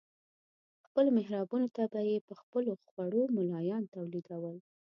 [0.85, 4.55] خپلو محرابونو ته به یې په خپلو خوړو ملایان تولیدول.